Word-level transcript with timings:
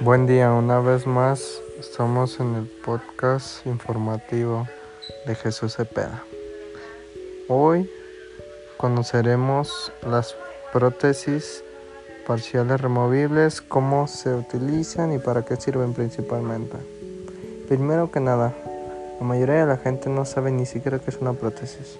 Buen 0.00 0.26
día, 0.26 0.52
una 0.52 0.78
vez 0.78 1.08
más 1.08 1.60
estamos 1.80 2.38
en 2.38 2.54
el 2.54 2.66
podcast 2.66 3.66
informativo 3.66 4.68
de 5.26 5.34
Jesús 5.34 5.74
Cepeda. 5.74 6.22
Hoy 7.48 7.90
conoceremos 8.76 9.90
las 10.06 10.36
prótesis 10.72 11.64
parciales 12.28 12.80
removibles, 12.80 13.60
cómo 13.60 14.06
se 14.06 14.32
utilizan 14.32 15.12
y 15.12 15.18
para 15.18 15.44
qué 15.44 15.56
sirven 15.56 15.94
principalmente. 15.94 16.76
Primero 17.66 18.12
que 18.12 18.20
nada, 18.20 18.54
la 19.18 19.26
mayoría 19.26 19.56
de 19.56 19.66
la 19.66 19.78
gente 19.78 20.08
no 20.10 20.24
sabe 20.24 20.52
ni 20.52 20.64
siquiera 20.64 21.00
qué 21.00 21.10
es 21.10 21.16
una 21.16 21.32
prótesis. 21.32 21.98